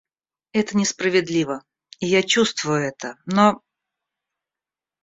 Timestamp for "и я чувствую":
1.99-2.81